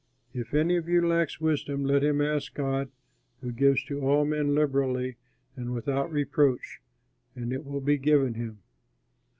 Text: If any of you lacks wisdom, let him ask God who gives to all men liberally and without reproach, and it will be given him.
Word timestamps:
If 0.33 0.55
any 0.55 0.77
of 0.77 0.89
you 0.89 1.05
lacks 1.05 1.39
wisdom, 1.39 1.85
let 1.85 2.03
him 2.03 2.21
ask 2.21 2.55
God 2.55 2.89
who 3.39 3.51
gives 3.51 3.83
to 3.83 4.01
all 4.01 4.25
men 4.25 4.55
liberally 4.55 5.17
and 5.55 5.75
without 5.75 6.11
reproach, 6.11 6.81
and 7.35 7.53
it 7.53 7.65
will 7.67 7.81
be 7.81 7.99
given 7.99 8.33
him. 8.33 8.61